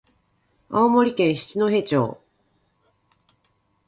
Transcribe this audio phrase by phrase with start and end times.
[0.71, 2.19] 青森県七戸町